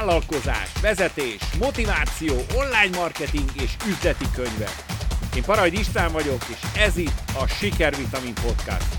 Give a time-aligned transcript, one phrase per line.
[0.00, 4.74] vállalkozás, vezetés, motiváció, online marketing és üzleti könyvek.
[5.36, 8.92] Én Parajd István vagyok, és ez itt a Sikervitamin Podcast.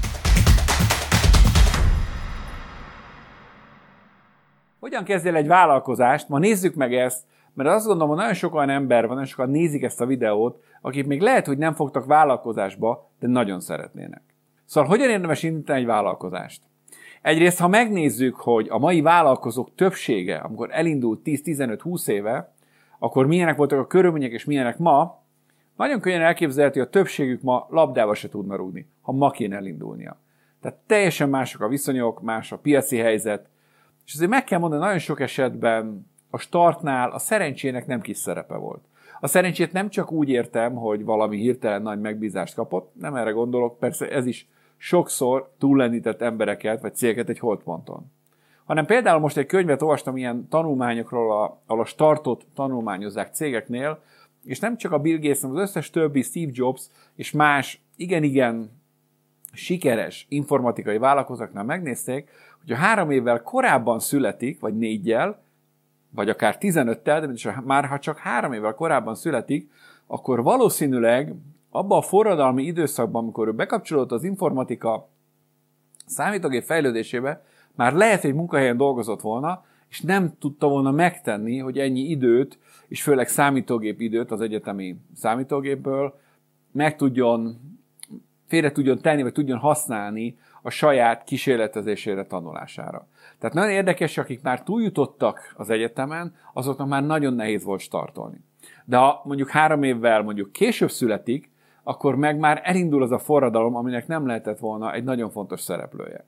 [4.79, 6.29] Hogyan kezdjél egy vállalkozást?
[6.29, 7.23] Ma nézzük meg ezt,
[7.53, 10.63] mert azt gondolom, hogy nagyon sok olyan ember van, nagyon sokan nézik ezt a videót,
[10.81, 14.23] akik még lehet, hogy nem fogtak vállalkozásba, de nagyon szeretnének.
[14.65, 16.61] Szóval hogyan érdemes indítani egy vállalkozást?
[17.21, 22.53] Egyrészt, ha megnézzük, hogy a mai vállalkozók többsége, amikor elindult 10-15-20 éve,
[22.99, 25.23] akkor milyenek voltak a körülmények és milyenek ma,
[25.75, 30.19] nagyon könnyen elképzelhető, hogy a többségük ma labdába se tudna rúgni, ha ma kéne elindulnia.
[30.61, 33.49] Tehát teljesen mások a viszonyok, más a piaci helyzet,
[34.05, 38.55] és azért meg kell mondani, nagyon sok esetben a startnál a szerencsének nem kis szerepe
[38.55, 38.83] volt.
[39.19, 43.79] A szerencsét nem csak úgy értem, hogy valami hirtelen nagy megbízást kapott, nem erre gondolok,
[43.79, 44.47] persze ez is
[44.83, 48.11] sokszor túllendített embereket vagy cégeket egy holdponton.
[48.65, 54.01] Hanem például most egy könyvet olvastam ilyen tanulmányokról, ahol a startot tanulmányozzák cégeknél,
[54.45, 56.81] és nem csak a Bill Gates, hanem az összes többi Steve Jobs
[57.15, 58.71] és más igen-igen
[59.53, 62.29] sikeres informatikai vállalkozóknál megnézték,
[62.61, 65.41] hogy a három évvel korábban születik, vagy négyel,
[66.09, 69.71] vagy akár 15-tel, de már ha csak három évvel korábban születik,
[70.07, 71.35] akkor valószínűleg
[71.71, 75.09] abban a forradalmi időszakban, amikor ő bekapcsolódott az informatika
[76.05, 77.43] számítógép fejlődésébe,
[77.75, 83.03] már lehet, hogy munkahelyen dolgozott volna, és nem tudta volna megtenni, hogy ennyi időt, és
[83.03, 86.19] főleg számítógép időt az egyetemi számítógépből
[86.71, 87.59] meg tudjon,
[88.47, 93.07] félre tudjon tenni, vagy tudjon használni a saját kísérletezésére, tanulására.
[93.39, 98.41] Tehát nagyon érdekes, akik már túljutottak az egyetemen, azoknak már nagyon nehéz volt startolni.
[98.85, 101.50] De ha mondjuk három évvel mondjuk később születik,
[101.83, 106.25] akkor meg már elindul az a forradalom, aminek nem lehetett volna egy nagyon fontos szereplője.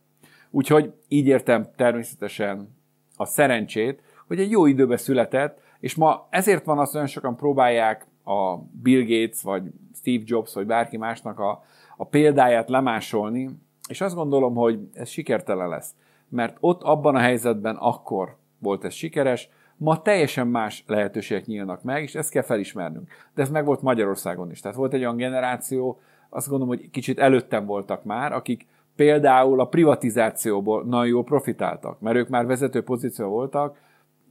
[0.49, 2.75] Úgyhogy így értem természetesen
[3.17, 7.35] a szerencsét, hogy egy jó időben született, és ma ezért van az, hogy olyan sokan
[7.35, 9.63] próbálják a Bill Gates, vagy
[9.95, 11.63] Steve Jobs, vagy bárki másnak a,
[11.97, 13.49] a példáját lemásolni,
[13.89, 15.95] és azt gondolom, hogy ez sikertelen lesz.
[16.29, 19.49] Mert ott abban a helyzetben akkor volt ez sikeres,
[19.83, 23.11] ma teljesen más lehetőségek nyílnak meg, és ezt kell felismernünk.
[23.35, 24.59] De ez meg volt Magyarországon is.
[24.59, 25.99] Tehát volt egy olyan generáció,
[26.29, 32.16] azt gondolom, hogy kicsit előttem voltak már, akik például a privatizációból nagyon jól profitáltak, mert
[32.16, 33.77] ők már vezető pozíció voltak,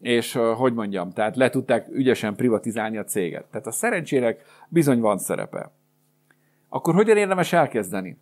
[0.00, 3.44] és hogy mondjam, tehát le tudták ügyesen privatizálni a céget.
[3.44, 5.70] Tehát a szerencsének bizony van szerepe.
[6.68, 8.16] Akkor hogyan érdemes elkezdeni?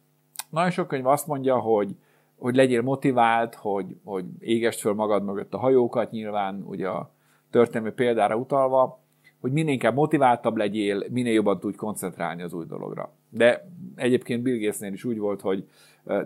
[0.49, 1.97] Nagyon sok könyv azt mondja, hogy,
[2.39, 7.11] hogy legyél motivált, hogy, hogy égest föl magad mögött a hajókat, nyilván ugye a
[7.51, 8.99] történelmi példára utalva,
[9.41, 13.13] hogy minél inkább motiváltabb legyél, minél jobban tudj koncentrálni az új dologra.
[13.29, 15.69] De egyébként Bill Gatesnél is úgy volt, hogy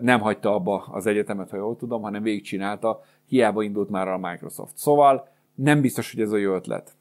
[0.01, 4.77] nem hagyta abba az egyetemet, ha jól tudom, hanem végigcsinálta, hiába indult már a Microsoft.
[4.77, 6.91] Szóval nem biztos, hogy ez a jó ötlet.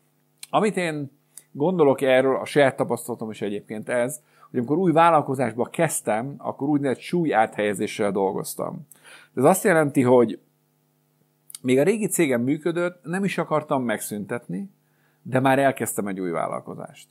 [0.51, 1.11] Amit én
[1.53, 4.21] gondolok erről, a saját tapasztalatom is egyébként ez,
[4.51, 8.87] hogy amikor új vállalkozásba kezdtem, akkor úgynevezett súly áthelyezéssel dolgoztam.
[9.35, 10.39] Ez azt jelenti, hogy
[11.65, 14.71] még a régi cégem működött, nem is akartam megszüntetni,
[15.23, 17.09] de már elkezdtem egy új vállalkozást.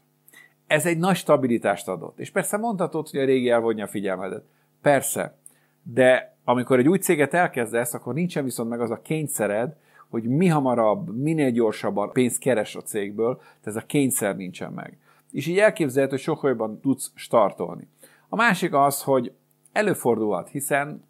[0.68, 2.20] Ez egy nagy stabilitást adott.
[2.20, 4.44] És persze mondhatod, hogy a régi elvonja a figyelmedet.
[4.82, 5.36] Persze.
[5.84, 9.76] De amikor egy új céget elkezdesz, akkor nincsen viszont meg az a kényszered,
[10.10, 14.98] hogy mi hamarabb, minél gyorsabban pénzt keres a cégből, tehát ez a kényszer nincsen meg.
[15.32, 17.88] És így elképzelhető, hogy sokkal jobban tudsz startolni.
[18.30, 19.32] A másik az, hogy
[19.72, 21.04] előfordulhat, hiszen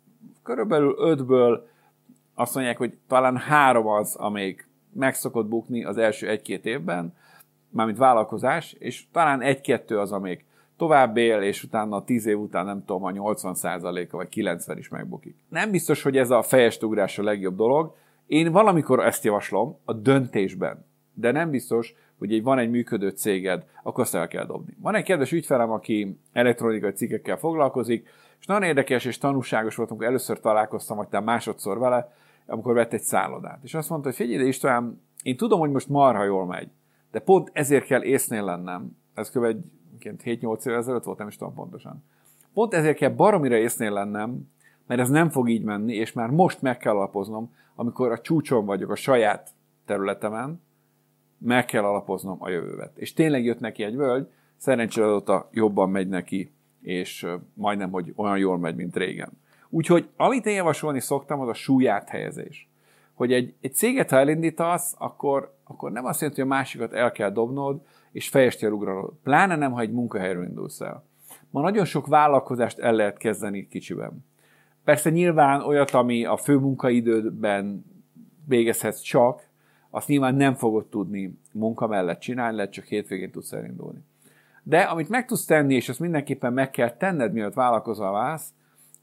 [0.44, 1.72] körülbelül ötből
[2.34, 7.14] azt mondják, hogy talán három az, amelyik meg szokott bukni az első egy-két évben,
[7.70, 10.46] mármint vállalkozás, és talán egy-kettő az, amelyik
[10.78, 15.36] tovább él, és utána 10 év után nem tudom, a 80%-a vagy 90 is megbukik.
[15.50, 17.96] Nem biztos, hogy ez a fejest ugrás a legjobb dolog.
[18.28, 23.66] Én valamikor ezt javaslom a döntésben, de nem biztos, hogy egy, van egy működő céged,
[23.84, 24.78] akkor azt el kell dobni.
[24.82, 30.08] Van egy kedves ügyfelem, aki elektronikai cikkekkel foglalkozik, és nagyon érdekes és tanúságos volt, amikor
[30.08, 32.14] először találkoztam, vagy másodszor vele,
[32.46, 33.64] amikor vett egy szállodát.
[33.64, 36.70] És azt mondta, hogy figyelj ide István, én tudom, hogy most marha jól megy,
[37.12, 38.98] de pont ezért kell észnél lennem.
[39.14, 39.56] Ez kb.
[40.00, 42.04] 7-8 évvel ezelőtt volt, nem is tudom pontosan.
[42.54, 44.52] Pont ezért kell baromira észnél lennem,
[44.88, 48.66] mert ez nem fog így menni, és már most meg kell alapoznom, amikor a csúcson
[48.66, 49.50] vagyok a saját
[49.86, 50.62] területemen,
[51.38, 52.98] meg kell alapoznom a jövővet.
[52.98, 56.52] És tényleg jött neki egy völgy, szerencsére azóta jobban megy neki,
[56.82, 59.32] és majdnem, hogy olyan jól megy, mint régen.
[59.74, 62.70] Úgyhogy amit én javasolni szoktam, az a súlyát helyezés.
[63.14, 67.12] Hogy egy, egy céget, ha elindítasz, akkor, akkor nem azt jelenti, hogy a másikat el
[67.12, 67.82] kell dobnod,
[68.12, 69.14] és fejestjel ugranod.
[69.24, 71.04] Pláne nem, ha egy munkahelyről indulsz el.
[71.50, 74.26] Ma nagyon sok vállalkozást el lehet kezdeni kicsiben.
[74.84, 77.86] Persze nyilván olyat, ami a fő munkaidődben
[78.48, 79.48] végezhetsz csak,
[79.90, 84.00] azt nyilván nem fogod tudni munka mellett csinálni, lehet csak hétvégén tudsz elindulni.
[84.64, 88.54] De amit meg tudsz tenni, és azt mindenképpen meg kell tenned, mielőtt vállalkozol válsz,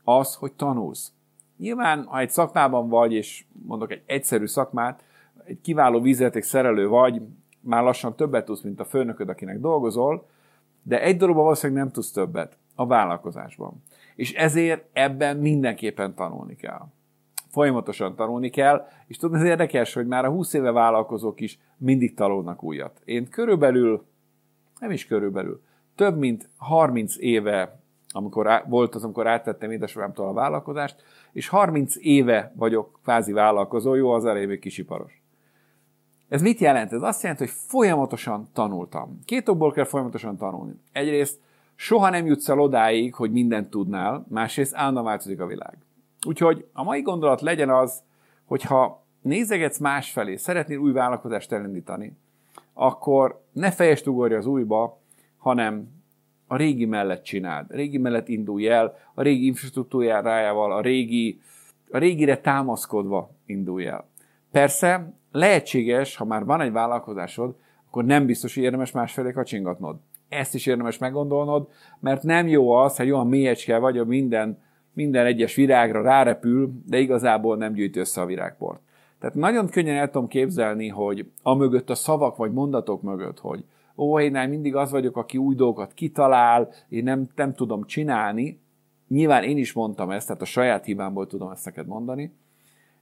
[0.05, 1.13] az, hogy tanulsz.
[1.57, 5.05] Nyilván, ha egy szakmában vagy, és mondok egy egyszerű szakmát,
[5.45, 7.23] egy kiváló vízjáték szerelő vagy,
[7.61, 10.27] már lassan többet tudsz, mint a főnököd, akinek dolgozol,
[10.83, 13.83] de egy dologban valószínűleg nem tudsz többet, a vállalkozásban.
[14.15, 16.87] És ezért ebben mindenképpen tanulni kell.
[17.49, 22.15] Folyamatosan tanulni kell, és tudni, az érdekes, hogy már a 20 éve vállalkozók is mindig
[22.15, 23.01] tanulnak újat.
[23.05, 24.07] Én körülbelül,
[24.79, 25.63] nem is körülbelül,
[25.95, 27.80] több mint 30 éve,
[28.13, 31.03] amikor á, volt az, amikor áttettem édesapámtól a vállalkozást,
[31.33, 35.23] és 30 éve vagyok kvázi vállalkozó, jó, az elég még kisiparos.
[36.29, 36.93] Ez mit jelent?
[36.93, 39.19] Ez azt jelenti, hogy folyamatosan tanultam.
[39.25, 40.75] Két okból kell folyamatosan tanulni.
[40.93, 41.41] Egyrészt
[41.75, 45.79] soha nem jutsz el odáig, hogy mindent tudnál, másrészt állandóan változik a világ.
[46.27, 48.03] Úgyhogy a mai gondolat legyen az,
[48.45, 52.17] hogyha nézegetsz másfelé, szeretnél új vállalkozást elindítani,
[52.73, 54.99] akkor ne fejest ugorja az újba,
[55.37, 56.00] hanem
[56.53, 57.67] a régi mellett csináld.
[57.71, 61.41] A régi mellett indulj el, a régi infrastruktúrájával, a régi,
[61.91, 64.09] a régire támaszkodva indulj el.
[64.51, 67.55] Persze lehetséges, ha már van egy vállalkozásod,
[67.87, 69.97] akkor nem biztos, hogy érdemes másfelé kacsingatnod.
[70.29, 71.69] Ezt is érdemes meggondolnod,
[72.01, 74.59] mert nem jó az, hogy olyan mélyecske vagy, hogy minden,
[74.93, 78.81] minden egyes virágra rárepül, de igazából nem gyűjt össze a virágport.
[79.21, 83.65] Tehát nagyon könnyen el tudom képzelni, hogy a mögött a szavak vagy mondatok mögött, hogy
[84.01, 88.61] ó, én mindig az vagyok, aki új dolgokat kitalál, én nem, nem tudom csinálni.
[89.09, 92.33] Nyilván én is mondtam ezt, tehát a saját hibámból tudom ezt neked mondani.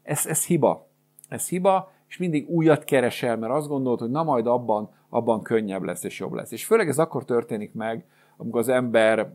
[0.02, 0.86] Ez, ez hiba.
[1.28, 5.82] Ez hiba, és mindig újat keresel, mert azt gondolod, hogy na majd abban, abban könnyebb
[5.82, 6.52] lesz és jobb lesz.
[6.52, 8.04] És főleg ez akkor történik meg,
[8.36, 9.34] amikor az ember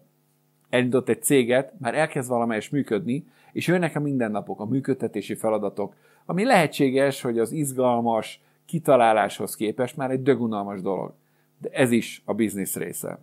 [0.69, 5.95] elindított egy céget, már elkezd valamelyes működni, és jönnek a mindennapok, a működtetési feladatok,
[6.25, 11.13] ami lehetséges, hogy az izgalmas kitaláláshoz képest már egy dögunalmas dolog.
[11.63, 13.19] De ez is a biznisz része.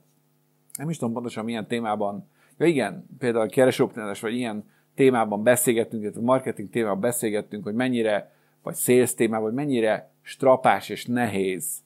[0.79, 2.29] Nem is tudom pontosan milyen témában,
[2.59, 4.65] ja igen, például a keresőoptimálás, vagy ilyen
[4.95, 8.33] témában beszélgettünk, illetve marketing témában beszélgettünk, hogy mennyire
[8.63, 11.83] vagy sales témában, hogy mennyire strapás és nehéz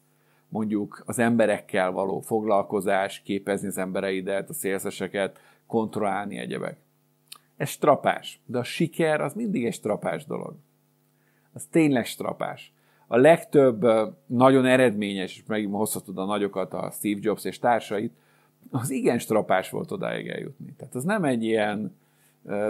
[0.49, 6.79] mondjuk az emberekkel való foglalkozás, képezni az embereidet, a szélszeseket, kontrollálni egyebek.
[7.57, 10.55] Ez strapás, de a siker az mindig egy strapás dolog.
[11.53, 12.73] Az tényleg strapás.
[13.07, 13.87] A legtöbb
[14.27, 18.13] nagyon eredményes, és megint hozhatod a nagyokat, a Steve Jobs és társait,
[18.71, 20.75] az igen strapás volt odáig eljutni.
[20.77, 21.97] Tehát az nem egy ilyen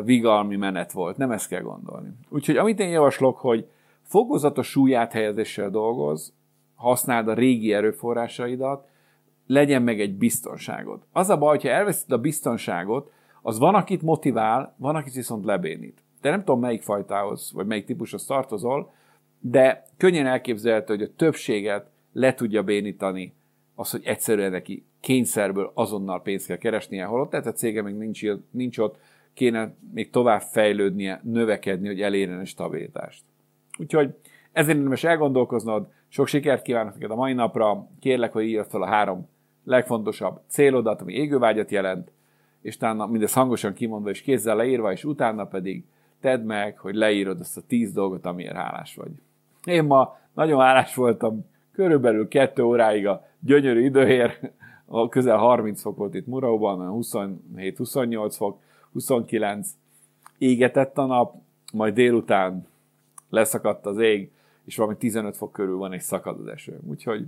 [0.04, 2.08] vigalmi menet volt, nem ezt kell gondolni.
[2.28, 3.66] Úgyhogy amit én javaslok, hogy
[4.02, 6.32] fokozatos súlyáthelyezéssel dolgoz,
[6.74, 8.88] használd a régi erőforrásaidat,
[9.46, 11.00] legyen meg egy biztonságod.
[11.12, 16.02] Az a baj, hogyha elveszed a biztonságot, az van, akit motivál, van, akit viszont lebénít.
[16.20, 18.92] De nem tudom, melyik fajtához, vagy melyik típushoz tartozol,
[19.50, 23.32] de könnyen elképzelhető, hogy a többséget le tudja bénítani
[23.74, 28.22] az, hogy egyszerűen neki kényszerből azonnal pénzt kell keresnie, holott tehát a cége még nincs,
[28.50, 28.98] nincs ott,
[29.34, 33.22] kéne még tovább fejlődnie, növekedni, hogy elérjen a stabilitást.
[33.78, 34.14] Úgyhogy
[34.52, 38.86] ezért érdemes elgondolkoznod, sok sikert kívánok neked a mai napra, kérlek, hogy írd fel a
[38.86, 39.28] három
[39.64, 42.10] legfontosabb célodat, ami égővágyat jelent,
[42.60, 45.84] és utána mindezt hangosan kimondva és kézzel leírva, és utána pedig
[46.20, 49.10] tedd meg, hogy leírod azt a tíz dolgot, amiért hálás vagy.
[49.64, 54.52] Én ma nagyon hálás voltam, körülbelül kettő óráig a gyönyörű időért,
[54.86, 57.02] a közel 30 fok volt itt Muraóban,
[57.56, 58.60] 27-28 fok,
[58.92, 59.68] 29,
[60.38, 61.34] égetett a nap,
[61.72, 62.66] majd délután
[63.30, 64.30] leszakadt az ég,
[64.64, 66.78] és valami 15 fok körül van, és szakad az eső.
[66.88, 67.26] Úgyhogy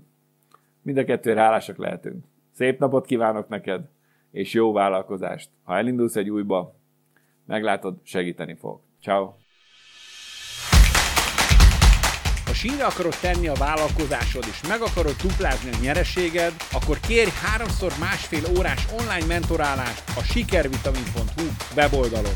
[0.82, 2.24] mind a kettőre hálásak lehetünk.
[2.52, 3.88] Szép napot kívánok neked,
[4.30, 5.50] és jó vállalkozást.
[5.62, 6.74] Ha elindulsz egy újba,
[7.44, 8.80] meglátod, segíteni fog.
[9.00, 9.45] Ciao.
[12.56, 18.42] Sínre akarod tenni a vállalkozásod, és meg akarod duplázni a nyereséged, akkor kérj háromszor másfél
[18.58, 22.34] órás online mentorálást a sikervitamin.hu weboldalon.